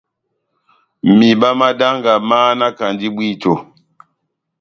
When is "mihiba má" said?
1.17-1.69